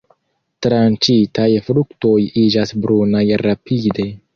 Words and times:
Tranĉitaj 0.65 1.47
fruktoj 1.69 2.17
iĝas 2.49 2.77
brunaj 2.87 3.27
rapide. 3.49 4.15